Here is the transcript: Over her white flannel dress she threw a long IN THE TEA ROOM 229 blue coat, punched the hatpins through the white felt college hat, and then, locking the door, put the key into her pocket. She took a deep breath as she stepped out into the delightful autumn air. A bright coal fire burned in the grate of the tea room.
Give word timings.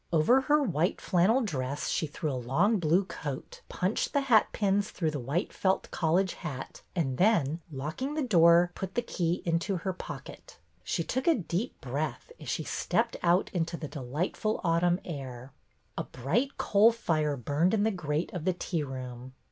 Over 0.11 0.41
her 0.41 0.63
white 0.63 0.99
flannel 0.99 1.41
dress 1.41 1.87
she 1.89 2.07
threw 2.07 2.31
a 2.31 2.33
long 2.33 2.73
IN 2.73 2.79
THE 2.79 2.85
TEA 2.89 2.95
ROOM 2.95 3.05
229 3.05 3.05
blue 3.05 3.05
coat, 3.43 3.61
punched 3.69 4.13
the 4.13 4.21
hatpins 4.21 4.85
through 4.89 5.11
the 5.11 5.19
white 5.19 5.53
felt 5.53 5.91
college 5.91 6.33
hat, 6.33 6.81
and 6.95 7.19
then, 7.19 7.61
locking 7.71 8.15
the 8.15 8.23
door, 8.23 8.71
put 8.73 8.95
the 8.95 9.03
key 9.03 9.43
into 9.45 9.75
her 9.75 9.93
pocket. 9.93 10.57
She 10.83 11.03
took 11.03 11.27
a 11.27 11.35
deep 11.35 11.79
breath 11.81 12.31
as 12.39 12.49
she 12.49 12.63
stepped 12.63 13.15
out 13.21 13.51
into 13.53 13.77
the 13.77 13.87
delightful 13.87 14.59
autumn 14.63 14.99
air. 15.05 15.53
A 15.95 16.03
bright 16.03 16.57
coal 16.57 16.91
fire 16.91 17.37
burned 17.37 17.75
in 17.75 17.83
the 17.83 17.91
grate 17.91 18.33
of 18.33 18.45
the 18.45 18.53
tea 18.53 18.81
room. 18.81 19.33